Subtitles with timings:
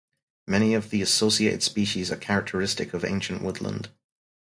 [0.47, 3.89] Many of the associated species are characteristic of ancient woodland.